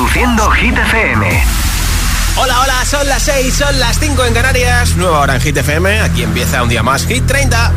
Reproduciendo 0.00 0.50
Hit 0.52 0.78
FM. 0.78 1.44
Hola, 2.36 2.60
hola, 2.60 2.84
son 2.86 3.06
las 3.06 3.22
6, 3.22 3.54
son 3.54 3.78
las 3.78 3.98
5 3.98 4.24
en 4.24 4.32
Canarias. 4.32 4.96
Nueva 4.96 5.20
hora 5.20 5.34
en 5.34 5.42
Hit 5.42 5.58
FM. 5.58 6.00
Aquí 6.00 6.22
empieza 6.22 6.62
un 6.62 6.70
día 6.70 6.82
más 6.82 7.04
Hit 7.04 7.26
30. 7.26 7.70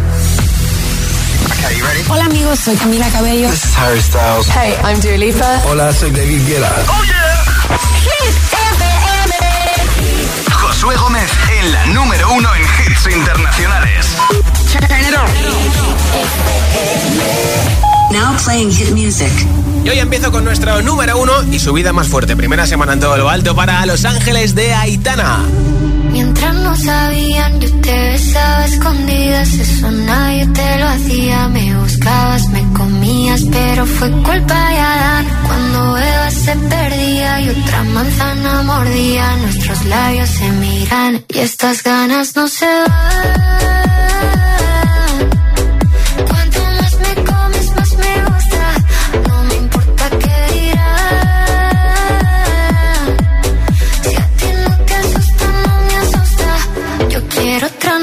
Hola 2.08 2.24
amigos, 2.24 2.60
soy 2.60 2.78
Camila 2.78 3.10
Cabello. 3.10 3.50
This 3.50 3.66
is 3.66 3.78
Harry 3.78 4.02
Styles. 4.02 4.48
Hey, 4.56 4.74
I'm 4.86 5.02
Dua 5.02 5.18
Lipa. 5.18 5.62
Hola, 5.66 5.92
soy 5.92 6.12
David 6.12 6.48
Guetta. 6.48 6.72
Oh 6.88 7.04
yeah. 7.04 7.44
Hit 8.04 8.36
FM. 8.54 9.36
Josué 10.54 10.96
Gómez 10.96 11.30
en 11.60 11.72
la 11.74 11.86
número 11.88 12.32
uno 12.32 12.50
en 12.56 12.62
hits 12.62 13.06
internacionales. 13.14 14.08
Now 18.12 18.36
playing 18.44 18.72
hit 18.72 18.92
music. 18.92 19.32
Y 19.84 19.90
hoy 19.90 20.00
empiezo 20.00 20.32
con 20.32 20.44
nuestro 20.44 20.82
número 20.82 21.20
uno 21.20 21.32
y 21.52 21.60
su 21.60 21.74
vida 21.74 21.92
más 21.94 22.08
fuerte. 22.08 22.36
Primera 22.36 22.66
semana 22.66 22.94
en 22.94 23.00
todo 23.00 23.18
lo 23.18 23.30
alto 23.30 23.56
para 23.56 23.86
Los 23.86 24.06
Ángeles 24.06 24.56
de 24.56 24.74
Aitana. 24.74 25.40
Mientras 26.12 26.54
no 26.56 26.76
sabían, 26.76 27.60
yo 27.60 27.70
te 27.82 28.10
besaba 28.12 28.66
escondidas. 28.66 29.54
Eso 29.54 29.92
nadie 29.92 30.48
te 30.48 30.80
lo 30.80 30.88
hacía. 30.88 31.48
Me 31.50 31.76
buscabas, 31.76 32.50
me 32.50 32.64
comías, 32.74 33.42
pero 33.52 33.86
fue 33.86 34.12
culpa 34.12 34.70
de 34.70 34.78
Adán. 34.78 35.28
Cuando 35.48 35.98
Eva 35.98 36.32
se 36.32 36.56
perdía 36.56 37.42
y 37.42 37.50
otra 37.50 37.84
manzana 37.84 38.62
mordía, 38.62 39.36
nuestros 39.38 39.86
labios 39.86 40.30
se 40.30 40.50
miran 40.52 41.26
y 41.28 41.40
estas 41.40 41.84
ganas 41.84 42.36
no 42.36 42.48
se 42.48 42.66
van. 42.66 44.33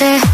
Noche. 0.00 0.33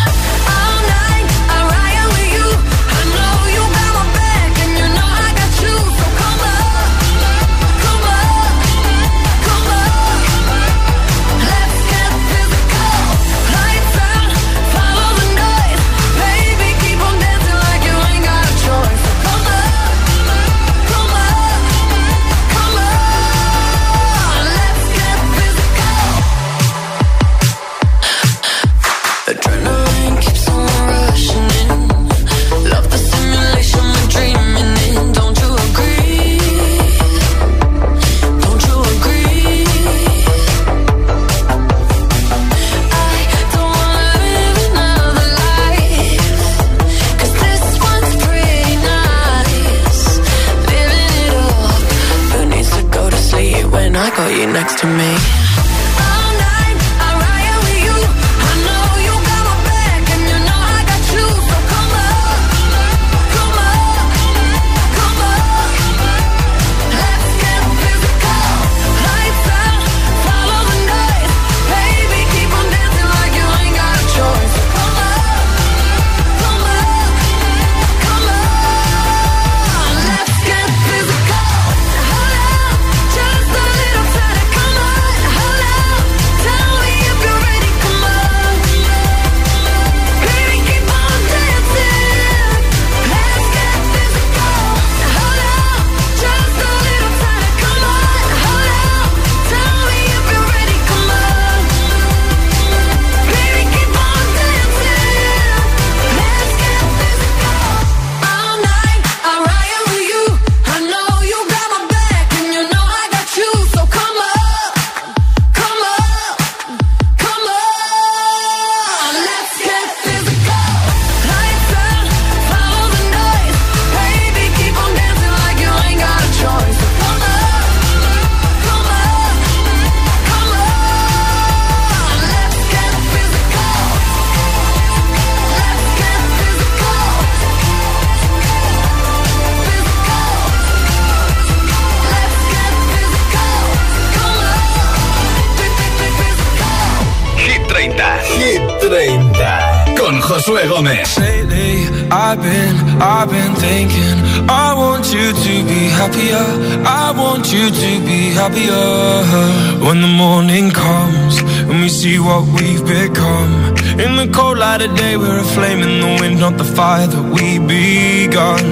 What 162.23 162.45
we've 162.57 162.85
become. 162.85 163.73
In 163.99 164.15
the 164.15 164.29
cold 164.33 164.57
light 164.57 164.81
of 164.81 164.95
day, 164.95 165.17
we're 165.17 165.39
a 165.39 165.43
flame 165.43 165.81
in 165.81 165.99
the 165.99 166.11
wind, 166.19 166.39
not 166.39 166.57
the 166.57 166.63
fire 166.63 167.07
that 167.07 167.25
we 167.33 167.57
begun. 167.59 168.63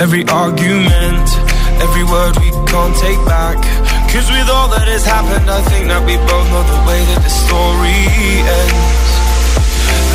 Every 0.00 0.24
argument, 0.28 1.26
every 1.84 2.04
word 2.04 2.36
we 2.40 2.50
can't 2.70 2.96
take 2.96 3.20
back. 3.26 3.58
Cause 4.12 4.28
with 4.30 4.48
all 4.48 4.68
that 4.74 4.88
has 4.88 5.04
happened, 5.04 5.48
I 5.48 5.60
think 5.68 5.88
that 5.88 6.02
we 6.04 6.16
both 6.16 6.46
know 6.52 6.64
the 6.64 6.80
way 6.88 7.00
that 7.12 7.20
the 7.24 7.32
story 7.32 8.00
ends. 8.60 9.12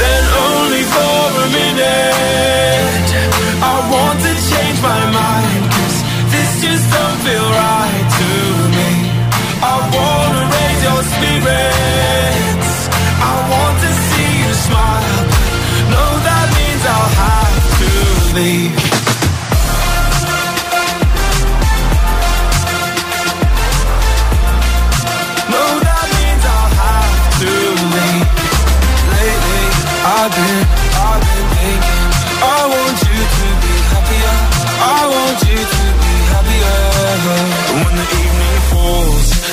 Then 0.01 0.24
only 0.50 0.83
for 0.86 1.21
a 1.45 1.48
minute, 1.50 3.10
I 3.62 3.75
want 3.89 4.18
to 4.21 4.33
change 4.33 4.77
my 4.81 5.01
mind. 5.13 5.67
To 18.38 18.76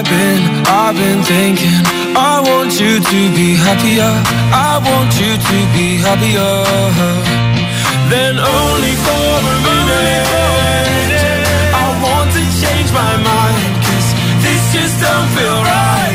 I've 0.00 0.08
been, 0.08 0.64
I've 0.64 0.96
been 0.96 1.22
thinking. 1.24 1.84
I 2.16 2.40
want 2.40 2.72
you 2.80 3.00
to 3.04 3.20
be 3.36 3.52
happier. 3.52 4.08
I 4.48 4.80
want 4.80 5.12
you 5.20 5.36
to 5.36 5.58
be 5.76 6.00
happier. 6.00 6.56
Then 8.08 8.38
only 8.40 8.94
for 8.96 9.28
a 9.44 9.56
minute. 9.60 10.24
I 11.76 11.86
want 12.00 12.32
to 12.32 12.42
change 12.64 12.88
my 12.96 13.12
mind. 13.20 13.76
Cause 13.84 14.08
this 14.40 14.72
just 14.72 14.96
don't 15.04 15.28
feel 15.36 15.60
right 15.68 16.09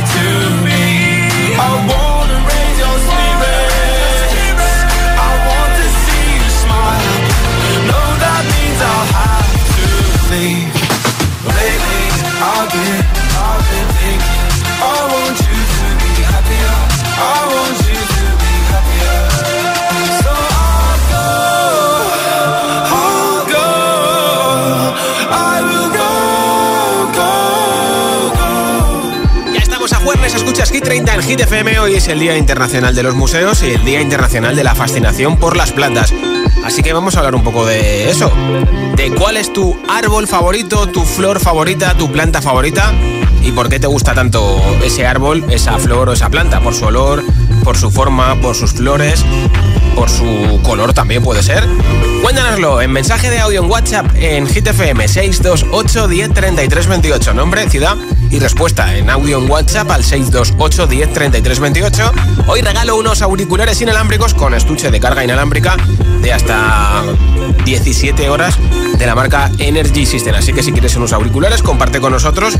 jueves, 30.25 30.41
escuchas 30.41 30.71
Hit 30.71 30.83
30 30.83 31.13
en 31.13 31.21
Hit 31.21 31.39
FM. 31.41 31.79
Hoy 31.79 31.95
es 31.95 32.07
el 32.07 32.19
Día 32.19 32.35
Internacional 32.35 32.95
de 32.95 33.03
los 33.03 33.13
Museos 33.15 33.61
y 33.61 33.71
el 33.71 33.85
Día 33.85 34.01
Internacional 34.01 34.55
de 34.55 34.63
la 34.63 34.73
Fascinación 34.73 35.37
por 35.37 35.55
las 35.55 35.71
Plantas. 35.71 36.13
Así 36.63 36.81
que 36.81 36.93
vamos 36.93 37.15
a 37.15 37.19
hablar 37.19 37.35
un 37.35 37.43
poco 37.43 37.65
de 37.65 38.09
eso. 38.09 38.31
De 38.95 39.11
cuál 39.11 39.37
es 39.37 39.53
tu 39.53 39.77
árbol 39.87 40.27
favorito, 40.27 40.87
tu 40.87 41.03
flor 41.03 41.39
favorita, 41.39 41.95
tu 41.95 42.11
planta 42.11 42.41
favorita 42.41 42.91
y 43.43 43.51
por 43.51 43.69
qué 43.69 43.79
te 43.79 43.85
gusta 43.85 44.15
tanto 44.15 44.59
ese 44.83 45.05
árbol, 45.05 45.45
esa 45.49 45.77
flor 45.77 46.09
o 46.09 46.13
esa 46.13 46.29
planta. 46.29 46.59
Por 46.59 46.73
su 46.73 46.85
olor, 46.85 47.23
por 47.63 47.77
su 47.77 47.91
forma, 47.91 48.35
por 48.41 48.55
sus 48.55 48.73
flores, 48.73 49.23
por 49.95 50.09
su 50.09 50.59
color 50.63 50.93
también 50.93 51.21
puede 51.21 51.43
ser. 51.43 51.67
Cuéntanoslo 52.23 52.81
en 52.81 52.91
mensaje 52.91 53.29
de 53.29 53.39
audio 53.39 53.63
en 53.63 53.69
WhatsApp 53.69 54.07
en 54.15 54.45
GTFM 54.45 55.07
628 55.07 56.07
10 56.07 56.33
33 56.33 56.87
28. 56.87 57.33
Nombre, 57.35 57.69
ciudad 57.69 57.95
y 58.35 58.39
respuesta 58.39 58.97
en 58.97 59.09
audio 59.09 59.37
en 59.37 59.49
WhatsApp 59.49 59.89
al 59.91 60.03
628 60.03 60.87
10 60.87 61.13
33 61.13 61.59
28. 61.59 62.11
Hoy 62.47 62.61
regalo 62.61 62.97
unos 62.97 63.21
auriculares 63.21 63.79
inalámbricos 63.81 64.33
con 64.33 64.53
estuche 64.53 64.91
de 64.91 64.99
carga 64.99 65.23
inalámbrica 65.23 65.77
de 66.21 66.33
hasta 66.33 67.03
17 67.63 68.29
horas 68.29 68.57
de 68.97 69.05
la 69.05 69.15
marca 69.15 69.49
Energy 69.57 70.05
System. 70.05 70.35
Así 70.35 70.51
que 70.51 70.63
si 70.63 70.73
quieres 70.73 70.97
unos 70.97 71.13
auriculares, 71.13 71.63
comparte 71.63 72.01
con 72.01 72.11
nosotros 72.11 72.57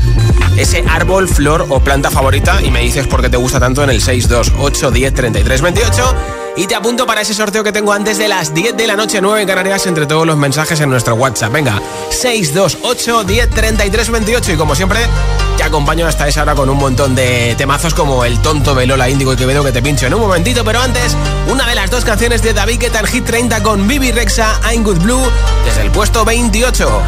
ese 0.56 0.82
árbol, 0.88 1.28
flor 1.28 1.66
o 1.68 1.80
planta 1.80 2.10
favorita 2.10 2.62
y 2.62 2.70
me 2.70 2.80
dices 2.80 3.06
por 3.06 3.20
qué 3.20 3.28
te 3.28 3.36
gusta 3.36 3.60
tanto 3.60 3.84
en 3.84 3.90
el 3.90 4.00
628 4.00 4.90
10 4.90 5.14
33 5.14 5.60
28. 5.60 6.35
Y 6.56 6.66
te 6.66 6.74
apunto 6.74 7.06
para 7.06 7.20
ese 7.20 7.34
sorteo 7.34 7.62
que 7.62 7.70
tengo 7.70 7.92
antes 7.92 8.16
de 8.16 8.28
las 8.28 8.54
10 8.54 8.78
de 8.78 8.86
la 8.86 8.96
noche, 8.96 9.20
9 9.20 9.42
en 9.42 9.46
Canarias, 9.46 9.86
entre 9.86 10.06
todos 10.06 10.26
los 10.26 10.38
mensajes 10.38 10.80
en 10.80 10.88
nuestro 10.88 11.14
WhatsApp. 11.14 11.52
Venga, 11.52 11.82
628 12.08 13.24
10 13.24 13.50
33 13.50 14.10
28. 14.10 14.52
Y 14.52 14.56
como 14.56 14.74
siempre, 14.74 15.00
te 15.58 15.62
acompaño 15.62 16.06
hasta 16.06 16.26
esa 16.26 16.42
hora 16.42 16.54
con 16.54 16.70
un 16.70 16.78
montón 16.78 17.14
de 17.14 17.54
temazos 17.58 17.92
como 17.92 18.24
el 18.24 18.40
tonto 18.40 18.74
de 18.74 18.86
Lola 18.86 19.10
Índigo 19.10 19.34
y 19.34 19.36
Quevedo 19.36 19.62
que 19.62 19.72
te 19.72 19.82
pincho 19.82 20.06
en 20.06 20.14
un 20.14 20.22
momentito. 20.22 20.64
Pero 20.64 20.80
antes, 20.80 21.14
una 21.46 21.68
de 21.68 21.74
las 21.74 21.90
dos 21.90 22.06
canciones 22.06 22.40
de 22.40 22.54
David 22.54 22.80
Guetta 22.80 23.00
en 23.00 23.06
Hit 23.06 23.26
30 23.26 23.62
con 23.62 23.86
Bibi 23.86 24.12
Rexa, 24.12 24.58
I'm 24.72 24.82
Good 24.82 25.00
Blue, 25.00 25.30
desde 25.66 25.82
el 25.82 25.90
puesto 25.90 26.24
28. 26.24 27.02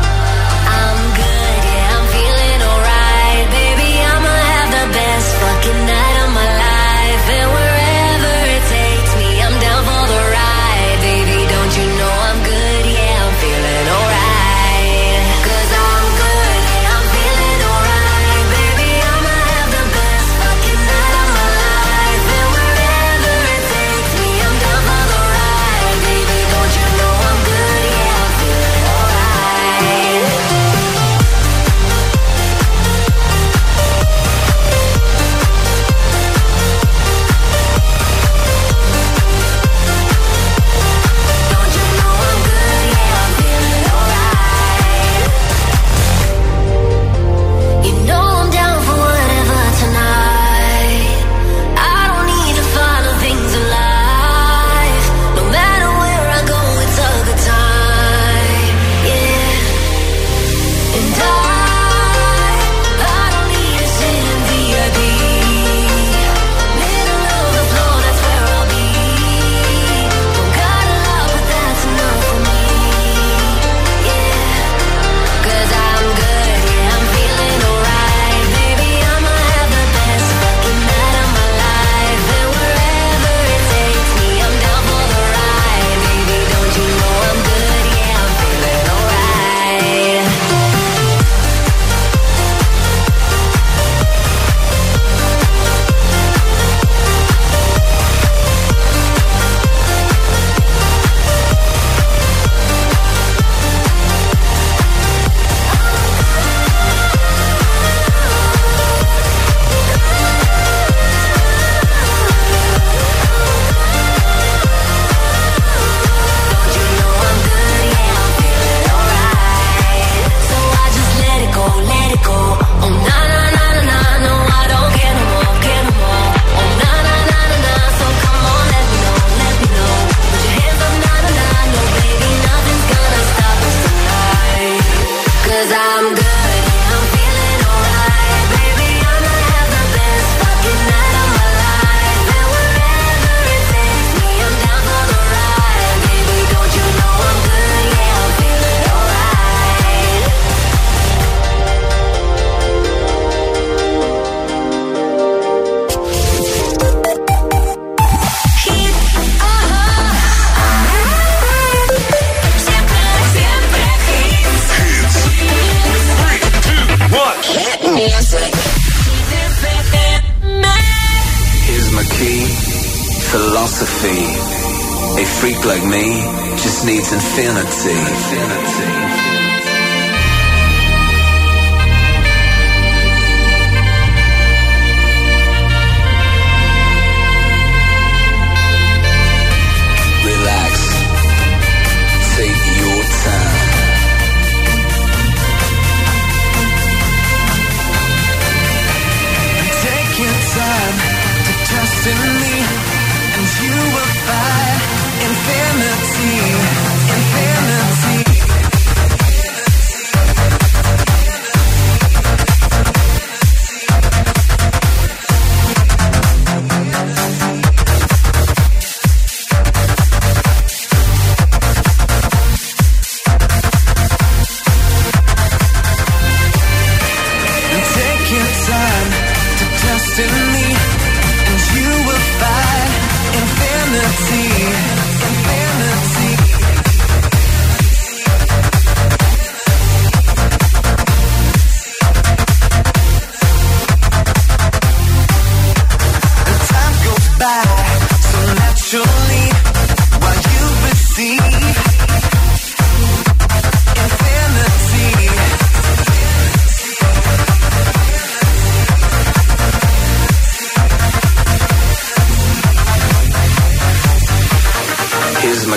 see. 177.89 178.18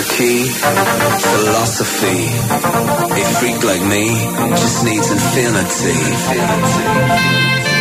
Key 0.08 0.48
philosophy. 0.48 2.26
A 3.20 3.24
freak 3.38 3.62
like 3.62 3.82
me 3.82 4.08
just 4.56 4.84
needs 4.84 5.10
infinity. 5.10 5.90
infinity. 5.90 7.71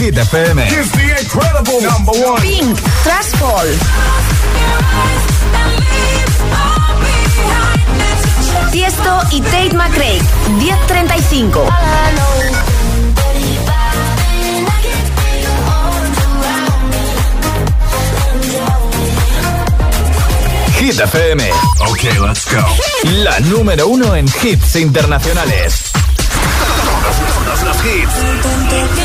Hit 0.00 0.14
FM. 0.14 0.56
It's 0.66 0.90
the 0.92 1.20
incredible 1.20 1.78
number 1.82 2.12
one. 2.24 2.40
Pink, 2.40 2.74
Trashfall. 3.04 3.68
Tiesto 8.72 9.20
y 9.30 9.42
Tate 9.42 9.76
McRae, 9.76 10.18
1035. 10.58 11.68
Hit 20.78 20.98
FM. 20.98 21.50
Ok, 21.90 22.04
let's 22.26 22.46
go. 22.50 22.64
La 23.22 23.38
número 23.40 23.86
uno 23.88 24.16
en 24.16 24.24
hits 24.42 24.76
internacionales. 24.76 25.90
Todos, 27.44 27.62
los 27.64 27.76
hits. 27.84 28.99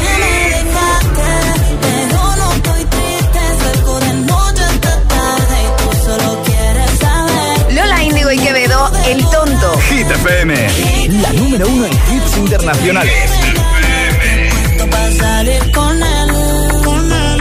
Hit. 10.70 11.12
La 11.22 11.34
número 11.34 11.68
uno 11.68 11.86
en 11.86 11.92
hits 11.92 12.38
internacionales. 12.38 13.14
con 15.74 16.04
él, 16.04 16.32
con 16.84 17.12
él. 17.12 17.36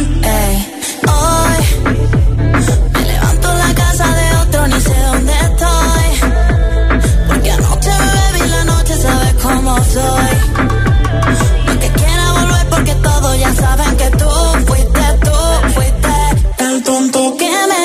La 8.50 8.64
noche, 8.64 8.94
sabes 8.96 9.35
cómo 9.42 9.77
soy. 9.85 10.35
No 12.16 12.33
volver 12.35 12.66
porque 12.70 12.94
todos 12.96 13.38
ya 13.38 13.55
saben 13.55 13.96
que 13.96 14.11
tú 14.11 14.31
fuiste, 14.66 15.00
tú 15.22 15.72
fuiste 15.74 16.64
el 16.64 16.83
tonto 16.83 17.37
que 17.37 17.50
me 17.50 17.84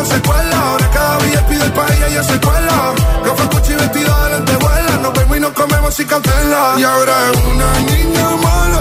Ahora 0.00 0.90
cada 0.92 1.18
día 1.18 1.46
pide 1.46 1.62
el 1.62 1.72
país 1.72 1.94
y 2.00 2.04
ella 2.04 2.22
se 2.22 2.40
cuela. 2.40 2.94
No 3.22 3.36
fue 3.36 3.46
cuchi 3.50 3.74
vestida 3.74 4.24
de 4.24 4.30
lentejuela. 4.30 4.96
Nos 5.02 5.12
vemos 5.12 5.36
y 5.36 5.40
nos 5.40 5.52
comemos 5.52 5.94
sin 5.94 6.06
cautela. 6.06 6.74
Y 6.78 6.82
ahora 6.84 7.12
es 7.30 7.44
una 7.44 7.80
niña 7.80 8.30
mala 8.42 8.79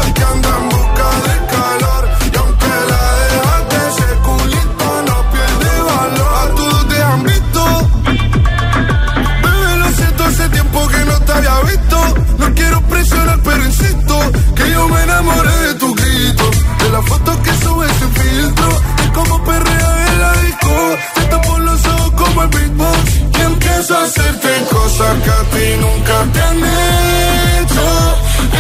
como 22.40 22.44
el 22.44 22.50
beatbox 22.50 23.16
y 23.38 23.42
empiezo 23.42 23.98
a 23.98 24.04
hacerte 24.04 24.50
cosas 24.72 25.18
que 25.24 25.30
a 25.30 25.44
ti 25.52 25.78
nunca 25.80 26.26
te 26.34 26.42
han 26.42 26.58
hecho. 26.58 27.86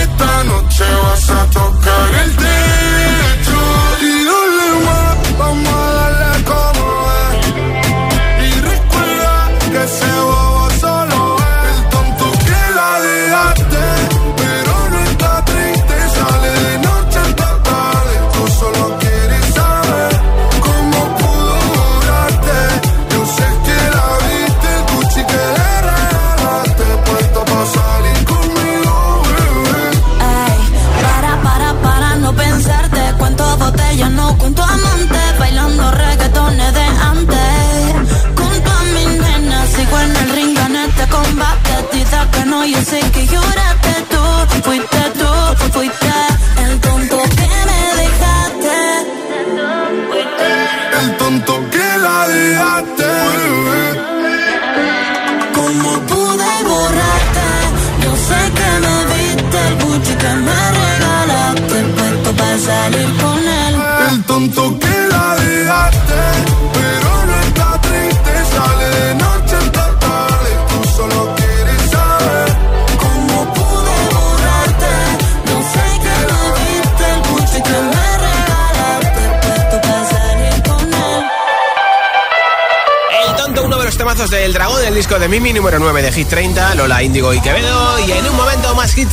Esta 0.02 0.44
noche 0.44 0.88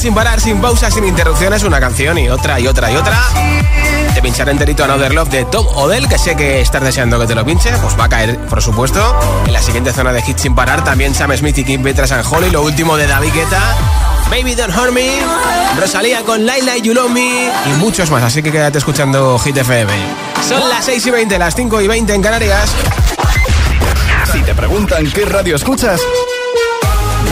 sin 0.06 0.14
parar, 0.14 0.40
sin 0.40 0.60
pausas, 0.60 0.94
sin 0.94 1.04
interrupciones, 1.04 1.64
una 1.64 1.80
canción 1.80 2.16
y 2.16 2.28
otra 2.28 2.60
y 2.60 2.68
otra 2.68 2.92
y 2.92 2.94
otra. 2.94 3.18
Te 4.14 4.22
pincharé 4.22 4.52
enterito 4.52 4.84
Another 4.84 5.12
Love 5.12 5.30
de 5.30 5.44
Tom 5.46 5.66
Odell, 5.74 6.08
que 6.08 6.16
sé 6.16 6.36
que 6.36 6.60
estás 6.60 6.80
deseando 6.80 7.18
que 7.18 7.26
te 7.26 7.34
lo 7.34 7.44
pinche, 7.44 7.72
pues 7.82 7.98
va 7.98 8.04
a 8.04 8.08
caer, 8.08 8.38
por 8.46 8.62
supuesto. 8.62 9.18
En 9.46 9.52
la 9.52 9.60
siguiente 9.60 9.92
zona 9.92 10.12
de 10.12 10.22
hits 10.24 10.42
sin 10.42 10.54
parar, 10.54 10.84
también 10.84 11.12
Sam 11.12 11.36
Smith 11.36 11.58
y 11.58 11.64
Kim 11.64 11.82
Petras 11.82 12.12
and 12.12 12.24
Holly, 12.24 12.50
lo 12.50 12.62
último 12.62 12.96
de 12.96 13.08
David 13.08 13.32
Guetta. 13.34 13.60
Baby 14.30 14.54
Don't 14.54 14.72
Hurt 14.76 14.92
Me, 14.92 15.10
Rosalía 15.76 16.22
con 16.22 16.46
Laila 16.46 16.76
You 16.76 16.94
Love 16.94 17.10
Me 17.10 17.50
y 17.66 17.72
muchos 17.78 18.08
más, 18.08 18.22
así 18.22 18.44
que 18.44 18.52
quédate 18.52 18.78
escuchando 18.78 19.36
Hit 19.40 19.56
FM. 19.56 19.92
Son 20.48 20.68
las 20.68 20.84
6 20.84 21.04
y 21.04 21.10
20, 21.10 21.36
las 21.36 21.56
5 21.56 21.80
y 21.80 21.88
20 21.88 22.14
en 22.14 22.22
Canarias. 22.22 22.70
Si 24.32 24.40
te 24.42 24.54
preguntan 24.54 25.10
qué 25.10 25.24
radio 25.24 25.56
escuchas, 25.56 26.00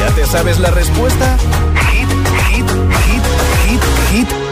¿ya 0.01 0.13
te 0.17 0.27
sabes 0.27 0.59
la 0.59 0.73
respuesta? 0.73 1.37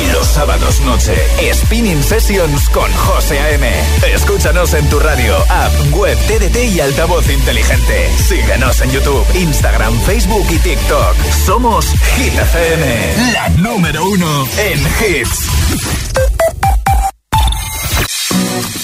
Y 0.00 0.12
los 0.12 0.26
sábados 0.26 0.80
noche, 0.80 1.14
Spinning 1.52 2.02
Sessions 2.02 2.68
con 2.70 2.92
José 2.92 3.38
A.M. 3.40 3.70
Escúchanos 4.12 4.74
en 4.74 4.88
tu 4.88 4.98
radio, 4.98 5.36
app, 5.48 5.72
web, 5.92 6.18
TDT 6.26 6.74
y 6.74 6.80
altavoz 6.80 7.28
inteligente. 7.30 8.10
Síguenos 8.28 8.80
en 8.80 8.90
YouTube, 8.90 9.24
Instagram, 9.34 9.98
Facebook 10.00 10.46
y 10.50 10.58
TikTok. 10.58 11.14
Somos 11.46 11.86
Hit 12.16 12.34
FM, 12.34 13.32
la 13.32 13.48
número 13.50 14.04
uno 14.08 14.46
en 14.58 14.80
hits. 14.80 15.48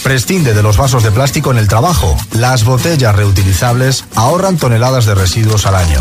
Prescinde 0.03 0.55
de 0.55 0.63
los 0.63 0.77
vasos 0.77 1.03
de 1.03 1.11
plástico 1.11 1.51
en 1.51 1.59
el 1.59 1.69
trabajo. 1.69 2.17
Las 2.33 2.65
botellas 2.65 3.15
reutilizables 3.15 4.05
ahorran 4.15 4.57
toneladas 4.57 5.05
de 5.05 5.15
residuos 5.15 5.67
al 5.67 5.75
año. 5.75 6.01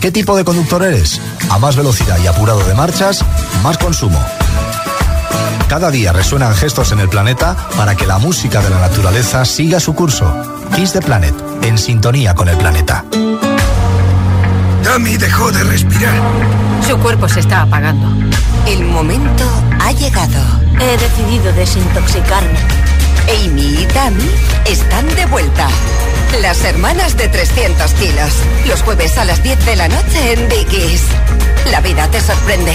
¿Qué 0.00 0.12
tipo 0.12 0.36
de 0.36 0.44
conductor 0.44 0.82
eres? 0.82 1.20
A 1.50 1.58
más 1.58 1.76
velocidad 1.76 2.18
y 2.22 2.26
apurado 2.26 2.64
de 2.64 2.74
marchas, 2.74 3.24
más 3.62 3.78
consumo. 3.78 4.18
Cada 5.68 5.90
día 5.90 6.12
resuenan 6.12 6.54
gestos 6.54 6.92
en 6.92 7.00
el 7.00 7.08
planeta 7.08 7.56
para 7.76 7.94
que 7.94 8.06
la 8.06 8.18
música 8.18 8.60
de 8.62 8.70
la 8.70 8.80
naturaleza 8.80 9.44
siga 9.44 9.80
su 9.80 9.94
curso. 9.94 10.32
Kiss 10.74 10.92
the 10.92 11.00
Planet, 11.00 11.34
en 11.62 11.78
sintonía 11.78 12.34
con 12.34 12.48
el 12.48 12.56
planeta. 12.56 13.04
Dami 14.84 15.16
dejó 15.16 15.50
de 15.50 15.64
respirar. 15.64 16.14
Su 16.86 16.98
cuerpo 16.98 17.28
se 17.28 17.40
está 17.40 17.62
apagando. 17.62 18.06
El 18.66 18.84
momento 18.84 19.44
ha 19.80 19.92
llegado. 19.92 20.40
He 20.80 20.96
decidido 20.98 21.52
desintoxicarme. 21.54 22.58
Amy 23.28 23.82
y 23.82 23.86
Tammy 23.94 24.30
están 24.66 25.06
de 25.14 25.24
vuelta. 25.26 25.68
Las 26.40 26.64
hermanas 26.64 27.16
de 27.16 27.28
300 27.28 27.94
kilos. 27.94 28.32
Los 28.66 28.82
jueves 28.82 29.16
a 29.18 29.24
las 29.24 29.42
10 29.42 29.64
de 29.66 29.76
la 29.76 29.88
noche 29.88 30.32
en 30.32 30.48
Dickies. 30.48 31.02
La 31.70 31.80
vida 31.80 32.08
te 32.10 32.20
sorprende. 32.20 32.74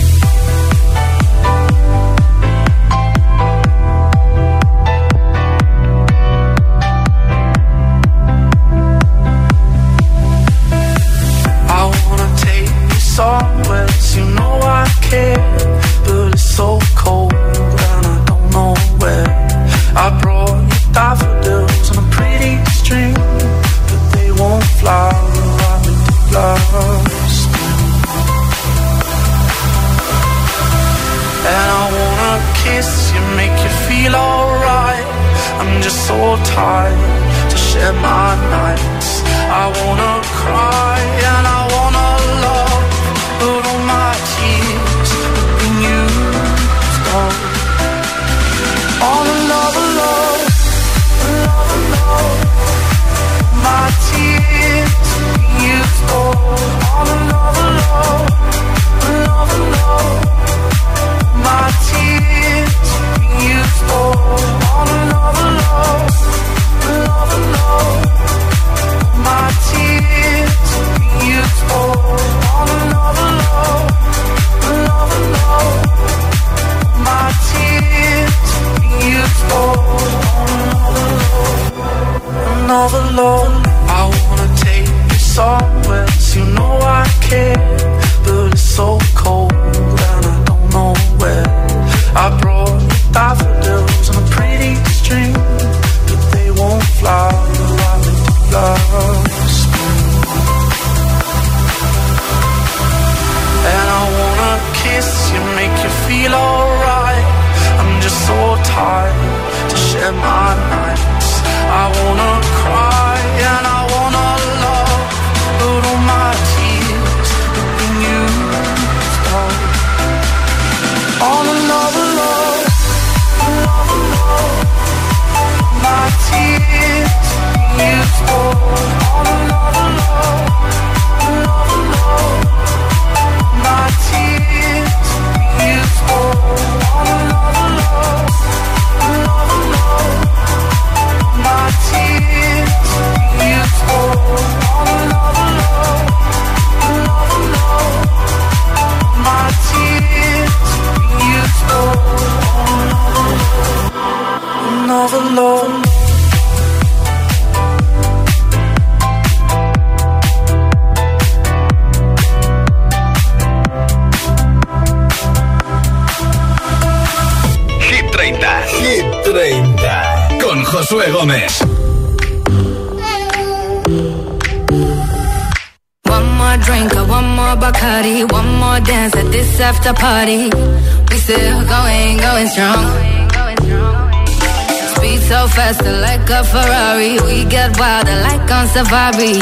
wilder 187.81 188.17
like 188.29 188.51
on 188.57 188.67
safari. 188.67 189.35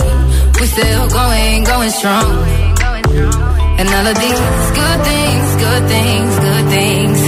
We 0.59 0.65
still 0.75 1.05
going, 1.09 1.63
going 1.65 1.91
strong. 1.91 2.31
And 3.79 3.87
all 3.95 4.07
of 4.11 4.17
these 4.23 4.41
good 4.79 4.99
things, 5.09 5.47
good 5.65 5.83
things, 5.93 6.31
good 6.47 6.65
things. 6.75 7.19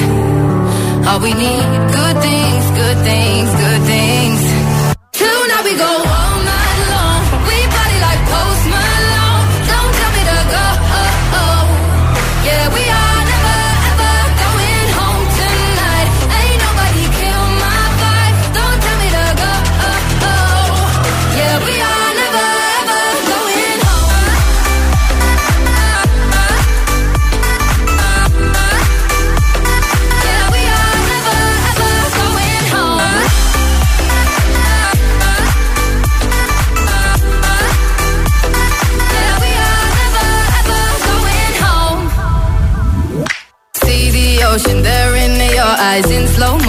All 1.07 1.19
we 1.19 1.33
need, 1.43 1.67
good 1.99 2.17
things, 2.27 2.63
good 2.81 2.99
things, 3.09 3.49
good 3.63 3.81
things. 3.91 4.41
Till 5.11 5.41
now 5.51 5.61
we 5.67 5.73
go. 5.83 6.10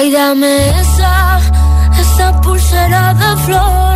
Ay, 0.00 0.10
dame 0.10 0.70
esa, 0.80 1.38
esa 2.00 2.40
pulsera 2.40 3.12
de 3.12 3.36
flores. 3.44 3.89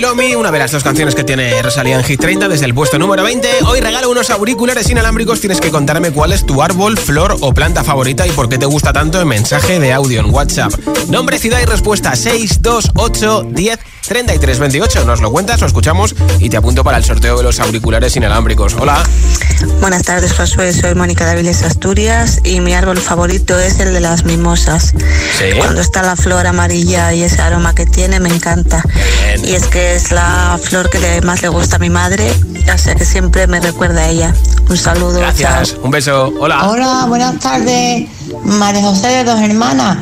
Con 0.00 0.16
Laila 0.16 0.24
y 0.24 0.34
Ulomi, 0.34 0.34
una 0.34 0.50
de 0.50 0.58
las 0.58 0.72
dos 0.72 0.82
canciones 0.84 1.14
que 1.14 1.24
tiene 1.24 1.62
Rosalía 1.62 1.96
en 1.96 2.04
Hit 2.04 2.20
30 2.20 2.48
desde 2.48 2.66
el 2.66 2.74
puesto 2.74 2.98
número 2.98 3.22
20. 3.22 3.48
Hoy 3.66 3.80
regalo 3.80 4.10
unos 4.10 4.30
auriculares 4.30 4.88
inalámbricos. 4.90 5.40
Tienes 5.40 5.60
que 5.60 5.70
contarme 5.70 6.10
cuál 6.10 6.32
es 6.32 6.46
tu 6.46 6.62
árbol, 6.62 6.96
flor 6.96 7.36
o 7.40 7.52
planta 7.52 7.84
favorita 7.84 8.26
y 8.26 8.30
por 8.30 8.48
qué 8.48 8.58
te 8.58 8.66
gusta 8.66 8.92
tanto 8.92 9.20
en 9.20 9.28
mensaje 9.28 9.80
de 9.80 9.92
audio 9.92 10.20
en 10.20 10.32
WhatsApp. 10.32 10.72
Nombre, 11.08 11.38
ciudad 11.38 11.60
y 11.60 11.64
respuesta 11.64 12.14
628 12.14 13.48
10 14.08 14.24
33 14.26 14.58
28. 14.58 15.04
Nos 15.04 15.20
lo 15.20 15.30
cuentas, 15.30 15.60
lo 15.60 15.66
escuchamos 15.66 16.14
y 16.38 16.48
te 16.48 16.56
apunto 16.56 16.82
para 16.82 16.96
el 16.96 17.04
sorteo 17.04 17.36
de 17.36 17.42
los 17.42 17.60
auriculares 17.60 18.16
inalámbricos. 18.16 18.74
Hola. 18.74 19.02
Buenas 19.80 20.02
tardes, 20.02 20.32
Josué. 20.32 20.72
Soy 20.72 20.94
Mónica 20.94 21.24
de 21.26 21.32
Aviles, 21.32 21.62
Asturias 21.62 22.40
y 22.44 22.60
mi 22.60 22.72
árbol 22.74 22.98
favorito 22.98 23.58
es 23.58 23.78
el 23.80 23.92
de 23.92 24.00
las 24.00 24.24
mimosas. 24.24 24.94
Cuando 25.58 25.80
está 25.82 26.02
la 26.02 26.16
flor 26.16 26.46
amarilla 26.46 27.12
y 27.12 27.22
ese 27.22 27.42
aroma 27.42 27.74
que 27.74 27.84
tiene, 27.86 28.18
me 28.18 28.30
encanta. 28.30 28.82
Y 29.44 29.52
es 29.54 29.66
que 29.66 29.94
es 29.96 30.10
la 30.10 30.58
flor 30.62 30.88
que 30.88 30.98
le- 30.98 31.20
más 31.20 31.42
le 31.42 31.48
gusta 31.48 31.76
a 31.76 31.78
mi 31.78 31.90
madre, 31.90 32.32
sea 32.76 32.94
que 32.94 33.04
siempre 33.04 33.46
me 33.46 33.60
recuerda 33.60 34.02
a 34.02 34.08
ella. 34.08 34.34
Un 34.68 34.76
saludo. 34.76 35.18
Gracias. 35.18 35.76
Un 35.82 35.90
beso. 35.90 36.32
Hola. 36.40 36.68
Hola, 36.68 37.04
buenas 37.08 37.38
tardes. 37.40 38.08
María 38.44 38.82
José 38.82 39.08
de 39.08 39.24
Dos 39.24 39.40
Hermanas. 39.40 39.98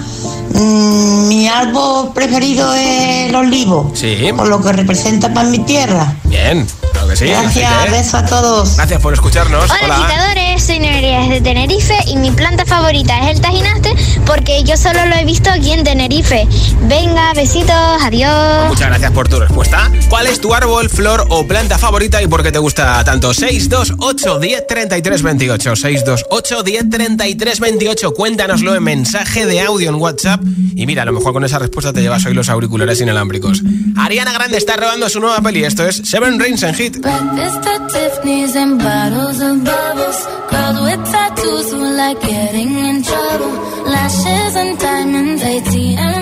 Mm, 0.59 1.29
mi 1.29 1.49
árbol 1.49 2.12
preferido 2.14 2.73
es 2.75 3.29
el 3.29 3.35
olivo, 3.35 3.90
Sí. 3.95 4.17
por 4.37 4.48
lo 4.48 4.61
que 4.63 4.73
representa 4.73 5.33
para 5.33 5.48
mi 5.48 5.59
tierra. 5.61 6.15
Bien. 6.25 6.67
Claro 6.92 7.09
que 7.09 7.17
sí. 7.17 7.27
Gracias, 7.27 7.71
así 7.73 7.85
que- 7.85 7.90
besos 7.90 8.15
a 8.15 8.25
todos. 8.27 8.77
Gracias 8.77 9.00
por 9.02 9.13
escucharnos. 9.13 9.71
Hola, 9.71 9.96
agitadores, 9.96 10.65
soy 10.65 10.79
Nerea 10.81 11.21
desde 11.23 11.40
Tenerife 11.42 11.98
y 12.07 12.17
mi 12.17 12.31
planta 12.31 12.65
favorita 12.65 13.19
es 13.29 13.37
el 13.37 13.42
tajinaste 13.42 13.94
porque 14.25 14.63
yo 14.65 14.77
solo 14.79 15.04
lo 15.07 15.15
he 15.17 15.25
visto 15.25 15.50
aquí 15.50 15.73
en 15.73 15.85
Tenerife. 15.85 16.48
Venga, 16.88 17.35
besitos, 17.35 17.75
adiós. 18.02 18.69
Muchas 18.69 18.88
gracias 18.88 19.13
por 19.13 19.29
tu 19.29 19.38
respuesta. 19.38 19.90
¿Cuál 20.09 20.27
es 20.27 20.40
tu 20.40 20.54
árbol, 20.54 20.88
flor 20.88 21.27
o 21.29 21.46
planta 21.46 21.77
favorita 21.77 22.23
y 22.23 22.29
por 22.29 22.42
qué 22.42 22.50
te 22.50 22.59
gusta 22.59 23.04
tanto? 23.04 23.35
628 23.35 24.38
10 24.38 24.67
33 24.67 25.23
28. 25.23 25.77
628 25.77 26.63
10 26.63 26.88
33 26.90 27.61
28. 27.61 28.15
Cuéntanoslo 28.15 28.75
en 28.75 28.83
mensaje 28.83 29.44
de 29.44 29.61
audio 29.61 29.90
en 29.90 29.96
WhatsApp. 29.96 30.40
Y 30.75 30.87
mira, 30.87 31.03
a 31.03 31.07
lo 31.07 31.13
mejor 31.13 31.33
con 31.33 31.44
esa 31.44 31.59
respuesta 31.59 31.92
te 31.92 32.03
llevas 32.03 32.25
hoy 32.27 32.35
los 32.35 32.49
auriculares 32.49 33.01
inalámbricos. 33.01 33.63
Ariana 33.97 34.33
Grande 34.33 34.59
está 34.59 34.77
robando 34.77 35.09
su 35.09 35.21
nueva 35.21 35.40
peli. 35.40 35.65
Esto 35.65 35.87
es 35.87 36.03
Seven 36.05 36.40
Rings 36.40 36.65
Hit. 36.77 36.99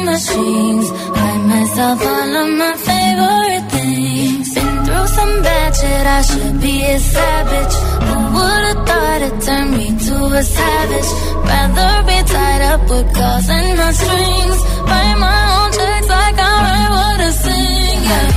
And 0.04 0.18
through 0.18 0.44
some 5.16 5.42
bad 5.42 5.72
I 6.18 6.22
should 6.22 6.60
be 6.60 6.74
a 6.82 6.98
savage. 6.98 7.74
Who 8.06 8.16
would've 8.34 8.80
thought 8.88 9.20
it 9.28 9.36
turned 9.46 9.72
me 9.78 9.88
to 10.06 10.16
a 10.40 10.42
savage? 10.42 11.10
Rather 11.50 11.92
be 12.08 12.18
tied 12.32 12.62
up 12.72 12.82
with 12.90 13.06
calls 13.16 13.48
and 13.56 13.78
my 13.80 13.92
strings. 14.00 14.58
Write 14.88 15.18
my 15.26 15.40
own 15.56 15.70
checks 15.76 16.08
like 16.16 16.38
I 16.48 16.54
write 16.64 16.90
what 16.96 17.18
I 17.28 17.30
sing. 17.44 17.98
Yeah. 18.10 18.28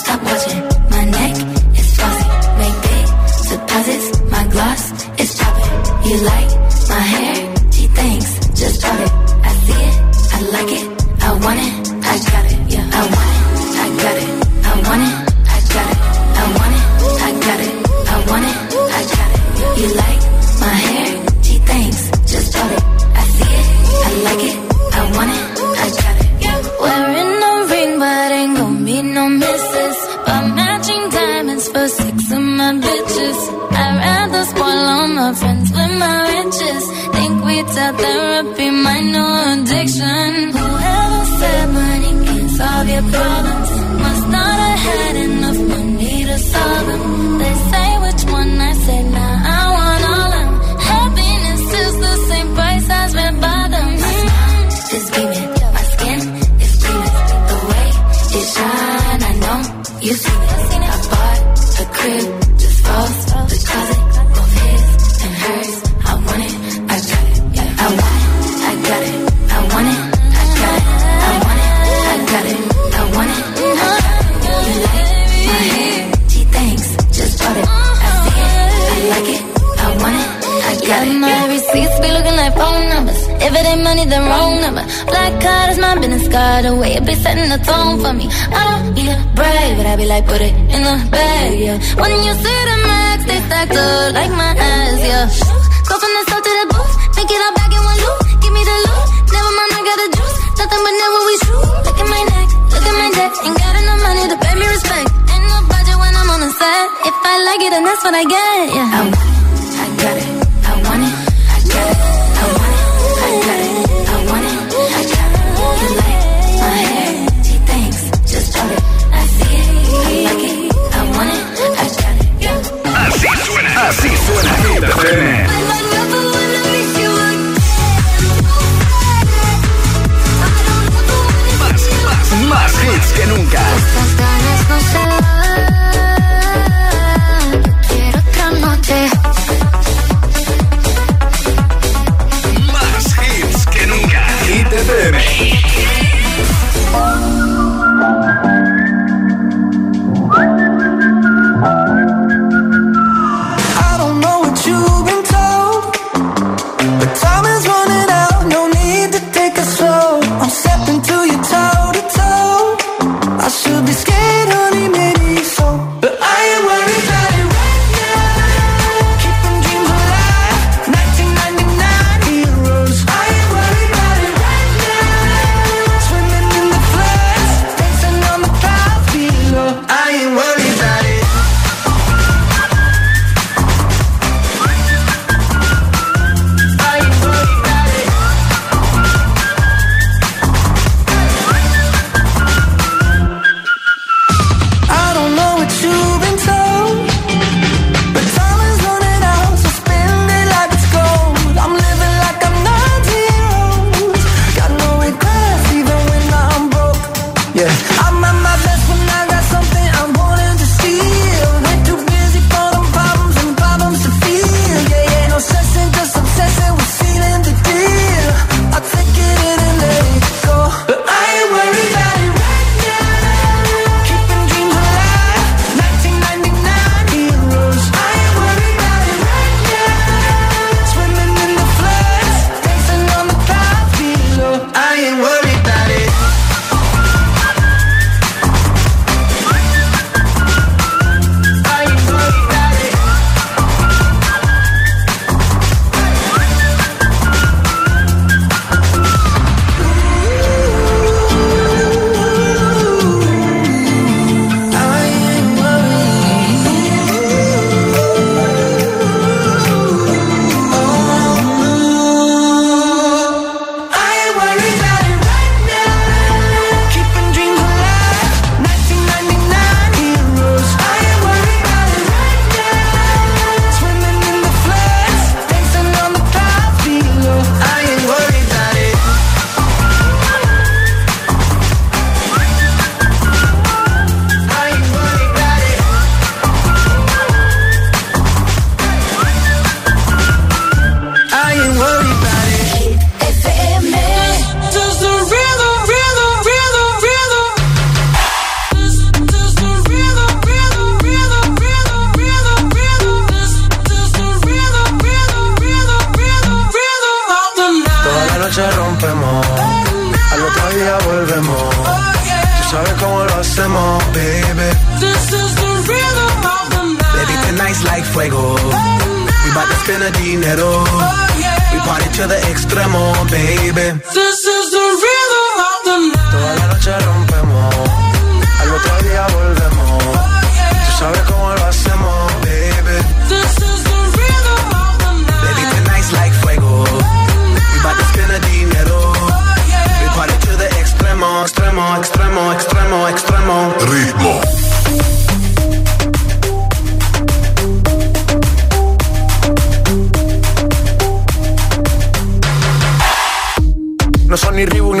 Stop 0.00 0.20
watching 0.28 0.62
my 0.94 1.04
neck 1.16 1.34
is 1.80 1.88
flossy. 1.96 2.26
Make 2.60 2.78
big 2.86 3.06
deposits. 3.50 4.06
My 4.34 4.44
gloss 4.54 4.82
is 5.22 5.30
chopping. 5.38 5.74
You 6.08 6.16
like 6.32 6.50
my 6.92 7.02
hair? 7.14 7.36
She 7.74 7.84
thinks 7.98 8.28
Just 8.60 8.76
drop 8.82 8.98
it. 9.06 9.12
I 9.48 9.52
see 9.64 9.80
it. 9.88 9.94
I 10.36 10.38
like 10.56 10.72
it. 10.80 10.86
I 11.26 11.30
want 11.44 11.58
it. 11.66 11.72
I 12.10 12.14
got 12.30 12.44
it. 12.52 12.58
Yeah. 12.74 12.98
I 12.98 13.02
want 13.14 13.30
it. 13.30 13.35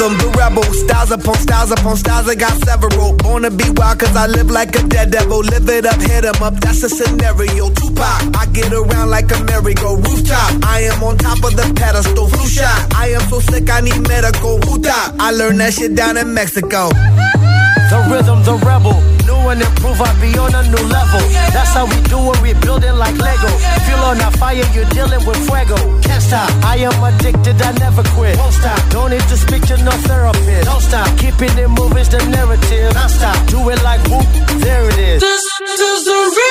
Rhythm, 0.00 0.18
the 0.18 0.38
rebel, 0.38 0.62
styles 0.64 1.10
upon 1.10 1.34
styles 1.36 1.70
upon 1.70 1.96
styles. 1.96 2.28
I 2.28 2.34
got 2.34 2.52
several. 2.64 3.12
Born 3.16 3.42
to 3.42 3.50
be 3.50 3.68
wild, 3.70 3.98
cause 4.00 4.16
I 4.16 4.26
live 4.26 4.50
like 4.50 4.74
a 4.76 4.82
dead 4.82 5.10
devil. 5.10 5.40
Live 5.40 5.68
it 5.68 5.86
up, 5.86 6.00
hit 6.00 6.24
'em 6.24 6.42
up, 6.42 6.54
that's 6.60 6.82
a 6.82 6.88
scenario. 6.88 7.70
Tupac, 7.70 8.36
I 8.36 8.46
get 8.52 8.72
around 8.72 9.10
like 9.10 9.30
a 9.32 9.38
merry-go 9.44 9.96
rooftop. 9.96 10.64
I 10.64 10.80
am 10.90 11.02
on 11.02 11.18
top 11.18 11.42
of 11.44 11.56
the 11.56 11.66
pedestal, 11.74 12.28
flu 12.28 12.46
shot. 12.48 12.94
I 12.94 13.08
am 13.16 13.22
so 13.28 13.40
sick, 13.40 13.70
I 13.70 13.80
need 13.80 14.00
medical. 14.08 14.58
Who 14.64 14.80
I 15.18 15.30
learned 15.32 15.60
that 15.60 15.74
shit 15.74 15.94
down 15.94 16.16
in 16.16 16.32
Mexico. 16.34 16.88
The 17.90 17.98
rhythm, 18.10 18.42
the 18.44 18.54
rebel. 18.66 18.96
New 19.26 19.48
and 19.50 19.62
improve, 19.62 20.00
I 20.00 20.12
be 20.20 20.36
on 20.38 20.54
a 20.54 20.62
new 20.62 20.84
level. 20.86 21.22
That's 21.54 21.72
how 21.74 21.86
we 21.86 21.98
do 22.08 22.18
it, 22.30 22.40
we 22.42 22.54
build 22.54 22.82
it 22.84 22.94
like 22.94 23.16
Lego. 23.18 23.50
Feel 23.86 24.02
on 24.10 24.20
a 24.20 24.30
fire, 24.38 24.66
you're 24.74 24.90
dealing 24.96 25.22
with 25.26 25.38
fuego. 25.46 25.76
Can't 26.02 26.22
stop, 26.22 26.50
I 26.64 26.76
am 26.88 26.96
addicted, 27.02 27.60
I 27.62 27.72
never 27.78 28.02
quit. 28.14 28.38
Won't 28.38 28.54
stop, 28.54 28.79
don't 28.90 29.10
need 29.10 29.26
to 29.32 29.36
speak 29.36 29.62
to 29.66 29.76
no 29.82 29.92
therapist. 30.06 30.64
Don't 30.66 30.82
stop, 30.82 31.08
keeping 31.18 31.56
it 31.56 31.68
moving's 31.68 32.08
the 32.08 32.18
narrative. 32.28 32.92
Non 32.94 33.08
stop, 33.08 33.38
do 33.48 33.58
it 33.70 33.82
like 33.82 34.02
whoop, 34.10 34.26
there 34.60 34.84
it 34.90 34.98
is. 34.98 35.20
This 35.20 35.44
is 35.80 36.04
the 36.04 36.12
rhythm, 36.12 36.49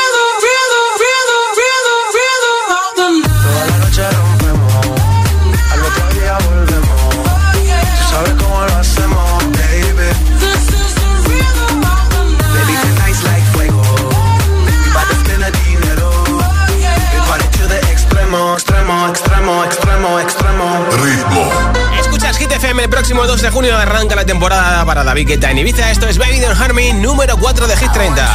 El 22.80 22.90
próximo 22.90 23.28
2 23.28 23.42
de 23.42 23.50
junio 23.50 23.78
arranca 23.78 24.16
la 24.16 24.26
temporada 24.26 24.86
para 24.86 25.04
David 25.04 25.28
Guetta 25.28 25.52
en 25.52 25.58
Ibiza. 25.58 25.92
Esto 25.92 26.08
es 26.08 26.18
Baby 26.18 26.40
Don't 26.40 26.58
Harm 26.60 26.76
Me, 26.76 26.94
número 26.94 27.36
4 27.38 27.68
de 27.68 27.76
Hit 27.76 27.92
30. 27.92 28.34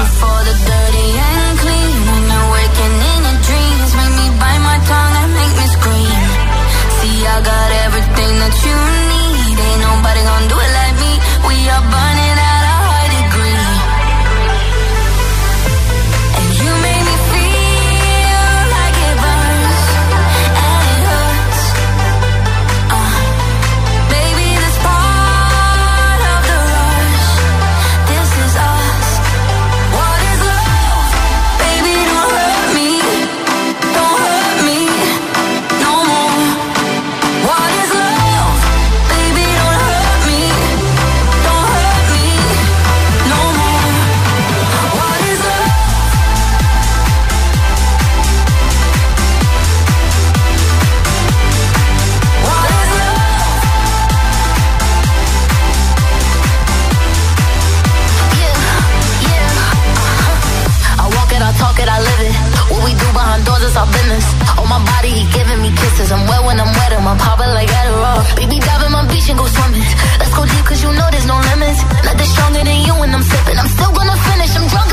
Is 63.75 63.79
our 63.79 63.87
business. 63.91 64.27
On 64.59 64.67
my 64.71 64.79
body, 64.79 65.11
he 65.11 65.25
giving 65.35 65.61
me 65.63 65.71
kisses. 65.75 66.11
I'm 66.13 66.23
wet 66.29 66.43
when 66.47 66.61
I'm 66.61 66.71
wet, 66.79 66.93
I'm 66.95 67.19
popping 67.19 67.53
like 67.59 67.69
Adderall. 67.69 68.23
Baby, 68.37 68.59
dive 68.61 68.83
in 68.87 68.93
my 68.93 69.03
beach 69.11 69.29
and 69.31 69.39
go 69.39 69.47
swimming. 69.47 69.87
Let's 70.21 70.35
go 70.35 70.43
deep, 70.47 70.65
cause 70.65 70.83
you 70.83 70.91
know 70.95 71.09
there's 71.11 71.27
no 71.27 71.39
limits. 71.51 71.81
Nothing 72.07 72.31
stronger 72.35 72.63
than 72.65 72.79
you 72.87 72.95
when 73.01 73.11
I'm 73.15 73.23
sipping. 73.23 73.59
I'm 73.59 73.71
still 73.77 73.93
gonna 73.93 74.17
finish, 74.29 74.53
I'm 74.59 74.67
drunk, 74.71 74.84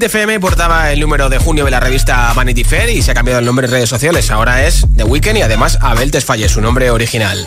Hit 0.00 0.04
FM 0.04 0.40
portaba 0.40 0.92
el 0.92 1.00
número 1.00 1.28
de 1.28 1.36
junio 1.36 1.66
de 1.66 1.70
la 1.70 1.78
revista 1.78 2.32
Vanity 2.32 2.64
Fair 2.64 2.88
y 2.88 3.02
se 3.02 3.10
ha 3.10 3.14
cambiado 3.14 3.40
el 3.40 3.44
nombre 3.44 3.66
en 3.66 3.72
redes 3.72 3.90
sociales. 3.90 4.30
Ahora 4.30 4.64
es 4.64 4.86
The 4.96 5.04
Weeknd 5.04 5.36
y 5.36 5.42
además 5.42 5.76
Abel 5.82 6.10
Tesfaye, 6.10 6.48
su 6.48 6.62
nombre 6.62 6.90
original. 6.90 7.46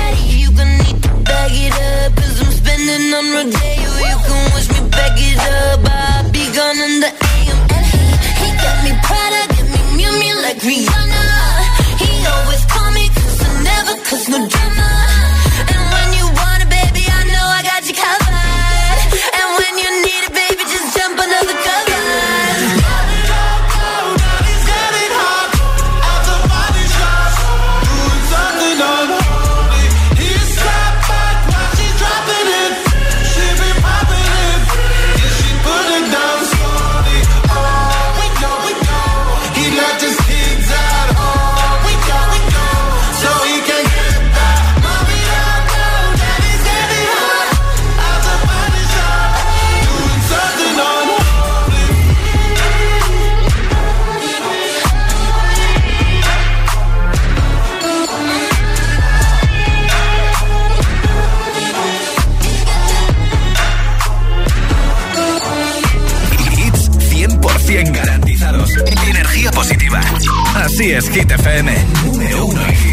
es 71.01 71.09
Hit 71.09 71.31
FM. 71.31 71.71
Número 72.05 72.45
uno 72.45 72.61
en 72.61 72.75
hit. 72.75 72.90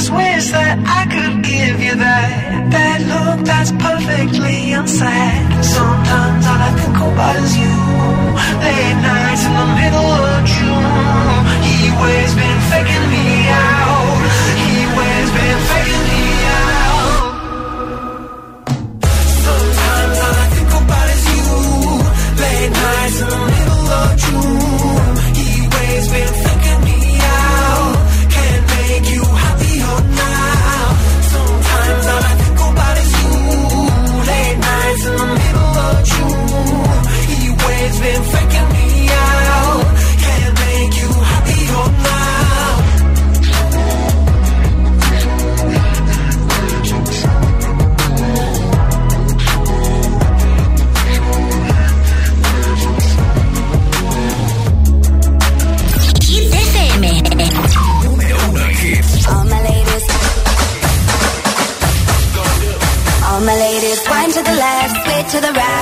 just 0.00 0.12
wish 0.14 0.50
that 0.50 0.80
I 0.88 1.02
could 1.12 1.44
give 1.44 1.76
you 1.78 1.94
that 1.94 2.72
That 2.72 2.98
look 3.12 3.44
that's 3.44 3.70
perfectly 3.72 4.72
unsaid. 4.72 5.44
Sometimes 5.60 6.42
all 6.48 6.62
I 6.68 6.72
think 6.80 6.96
about 6.96 7.36
is 7.36 7.52
you. 7.60 7.76
Late 8.64 8.98
nights 9.04 9.44
in 9.44 9.52
the 9.60 9.68
middle 9.76 10.10
of 10.24 10.40
June. 10.56 11.40
He 11.68 11.92
waves 12.00 12.32
been 12.32 12.60
faking 12.72 13.06
me. 13.12 13.39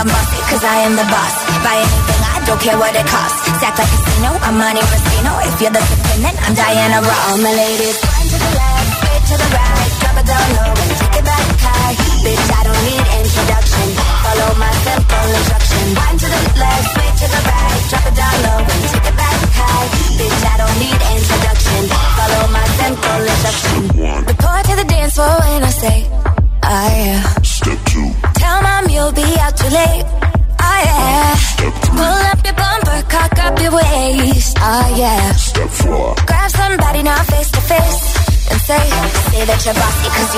I'm 0.00 0.08
bossy, 0.08 0.40
cause 0.48 0.64
I 0.64 0.88
am 0.88 0.96
the 0.96 1.04
boss. 1.12 1.34
Buy 1.60 1.76
anything, 1.76 2.22
I 2.24 2.40
don't 2.48 2.56
care 2.56 2.78
what 2.80 2.96
it 2.96 3.04
costs. 3.04 3.36
Stack 3.60 3.76
like 3.76 3.84
a 3.84 3.98
casino, 4.00 4.32
I'm 4.40 4.56
Monte 4.56 4.80
Rustino. 4.80 5.32
If 5.44 5.60
you're 5.60 5.76
the 5.76 5.84
dependent, 5.92 6.40
I'm 6.40 6.56
Diana 6.56 7.04
Ross. 7.04 7.20
All 7.28 7.36
my 7.44 7.52
ladies, 7.52 8.00
one 8.00 8.28
to 8.32 8.38
the 8.40 8.52
left, 8.56 8.88
straight 8.96 9.24
to 9.28 9.36
the 9.36 9.48
right. 9.52 9.90
Drop 10.00 10.16
it 10.16 10.24
down 10.24 10.48
low 10.56 10.72
and 10.72 10.92
take 11.04 11.16
it 11.20 11.24
back 11.28 11.44
high. 11.60 11.92
Bitch, 12.24 12.48
I 12.48 12.60
don't 12.64 12.80
need 12.88 13.04
introduction. 13.12 13.86
Follow 14.24 14.50
my 14.56 14.72
simple 14.88 15.28
instruction. 15.36 15.84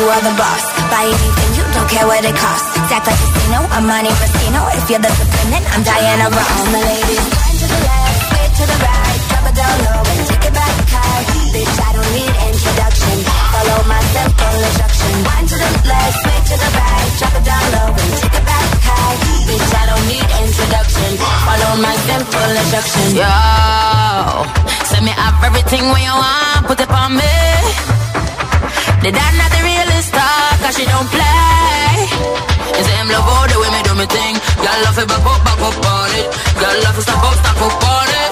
You 0.03 0.11
are 0.11 0.25
the 0.27 0.35
boss. 0.35 0.67
Buy 0.91 1.07
anything, 1.07 1.51
you 1.55 1.65
don't 1.71 1.87
care 1.87 2.07
what 2.11 2.27
it 2.27 2.35
costs. 2.35 2.75
Act 2.91 3.07
like 3.07 3.07
a 3.07 3.15
casino, 3.15 3.63
I'm 3.71 3.87
Monte 3.87 4.11
Rustino. 4.19 4.61
If 4.75 4.91
you're 4.91 4.99
the 4.99 5.13
dependent, 5.15 5.63
I'm 5.71 5.83
Diana 5.87 6.27
Ross. 6.27 6.51
All 6.59 6.67
my 6.75 6.83
ladies, 6.83 7.23
one 7.23 7.55
to 7.63 7.67
the 7.71 7.81
left, 7.87 8.19
way 8.35 8.47
to 8.51 8.65
the 8.67 8.79
right. 8.83 9.19
Drop 9.31 9.47
it 9.47 9.55
down 9.55 9.77
low 9.87 10.03
and 10.03 10.27
take 10.27 10.43
it 10.43 10.55
back 10.59 10.75
high. 10.91 11.23
Bitch, 11.55 11.79
I 11.87 11.91
don't 11.95 12.11
need 12.19 12.35
introduction. 12.51 13.17
Follow 13.55 13.79
my 13.87 14.03
simple 14.11 14.59
instruction. 14.67 15.13
One 15.23 15.47
to 15.47 15.57
the 15.63 15.71
left, 15.87 16.19
way 16.27 16.39
to 16.51 16.55
the 16.59 16.71
right. 16.75 17.11
Drop 17.23 17.35
it 17.39 17.45
down 17.47 17.65
low 17.71 17.89
and 17.95 18.11
take 18.19 18.37
it 18.43 18.47
back 18.51 18.69
high. 18.83 19.15
Bitch, 19.47 19.71
I 19.71 19.83
don't 19.87 20.07
need 20.11 20.27
introduction. 20.43 21.11
Follow 21.47 21.73
my 21.79 21.95
simple 22.11 22.51
instruction. 22.59 23.07
Yo, 23.23 23.31
send 24.91 25.07
me 25.07 25.15
up 25.15 25.39
everything 25.47 25.87
when 25.95 26.03
you 26.03 26.15
want, 26.19 26.67
put 26.67 26.83
it 26.83 26.91
on 26.91 27.15
me. 27.15 27.39
The 29.03 29.11
dad 29.11 29.35
not 29.35 29.51
the 30.11 30.27
cause 30.63 30.75
she 30.75 30.85
don't 30.89 31.09
play. 31.13 32.09
You 32.73 32.83
say 32.83 32.97
him 32.99 33.09
love 33.13 33.29
all 33.29 33.47
the 33.47 33.57
way 33.61 33.71
me 33.71 33.81
do 33.87 33.95
me 33.95 34.07
thing. 34.09 34.35
Girl 34.59 34.79
love 34.89 34.99
it 34.99 35.07
back 35.07 35.23
up, 35.23 35.41
back 35.45 35.61
up 35.61 35.77
on 35.77 36.11
it. 36.17 36.27
Girl 36.59 36.77
love 36.83 36.99
it 36.99 37.05
stop 37.07 37.23
up, 37.23 37.37
stop 37.39 37.61
up 37.63 37.77
on 37.77 38.09
it. 38.09 38.31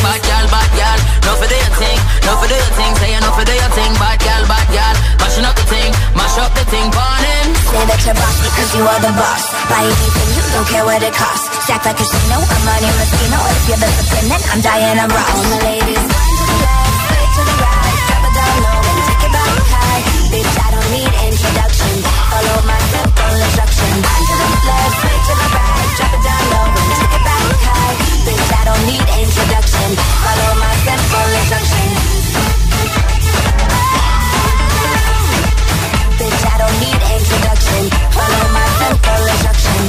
Bad 0.00 0.20
girl, 0.22 0.46
bad 0.48 0.70
girl, 0.78 0.98
no 1.26 1.32
for 1.36 1.48
do 1.50 1.56
your 1.58 1.74
thing, 1.76 1.98
no 2.24 2.32
for 2.38 2.48
do 2.48 2.56
your 2.56 2.72
thing. 2.78 2.92
Say 3.00 3.10
you 3.12 3.20
no 3.20 3.30
for 3.34 3.44
do 3.44 3.52
your 3.52 3.72
thing, 3.76 3.92
bad 4.00 4.18
girl, 4.22 4.42
bad 4.48 4.66
girl. 4.70 4.94
Mashing 5.20 5.44
up 5.44 5.56
the 5.58 5.66
thing, 5.68 5.90
mash 6.16 6.38
up 6.38 6.52
the 6.54 6.64
thing, 6.70 6.86
burn 6.94 7.22
him. 7.26 7.46
Say 7.68 7.84
that 7.84 8.00
you're 8.06 8.16
bossy 8.16 8.48
cause 8.56 8.70
you 8.78 8.82
are 8.86 9.00
the 9.02 9.12
boss. 9.12 9.44
Buy 9.68 9.82
anything, 9.84 10.28
you 10.38 10.42
don't 10.54 10.68
care 10.70 10.84
what 10.86 11.02
it 11.02 11.14
costs. 11.14 11.46
Stack 11.66 11.84
like 11.84 11.98
a 11.98 12.06
casino, 12.06 12.38
I'm 12.38 12.62
Monte 12.64 12.88
Rustino. 12.96 13.38
If 13.50 13.64
you're 13.68 13.82
the 13.82 13.88
dependent, 13.98 14.42
I'm 14.54 14.60
Diana 14.62 15.04
Ross. 15.10 15.28
All 15.34 15.44
my 15.50 15.58
ladies, 15.68 16.04
introduction. 21.40 22.04
Follow 22.28 22.58
my 22.68 22.76
simple. 22.92 23.32
One 23.40 24.24
to 24.28 24.34
the 24.36 24.48
left, 24.68 24.92
straight 25.00 25.22
to 25.24 25.34
the 25.40 25.48
right. 25.56 25.88
Drop 25.96 26.12
it 26.12 26.20
down 26.20 26.44
low 26.52 26.68
and 26.68 26.92
take 27.00 27.14
it 27.16 27.22
back 27.24 27.44
high. 27.64 27.96
Bitch, 28.28 28.50
I 28.52 28.62
don't 28.68 28.84
need 28.84 29.06
introduction. 29.24 29.88
Follow 30.20 30.52
my 30.60 30.74
simple 30.84 31.30
instruction. 31.40 31.88
Bitch, 36.20 36.44
I 36.44 36.56
don't 36.60 36.76
need 36.84 37.00
introduction. 37.08 37.82
Follow 38.12 38.44
my 38.52 38.68
simple 38.80 39.24
instruction. 39.32 39.80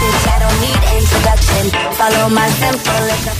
Bitch, 0.00 0.24
I 0.32 0.36
don't 0.40 0.58
need 0.64 0.80
introduction. 0.96 1.64
Follow 1.92 2.24
my 2.32 2.48
simple. 2.56 3.38